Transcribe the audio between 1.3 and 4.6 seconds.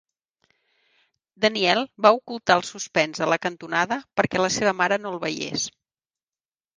Daniel va ocultar el suspens a la cantonada perquè la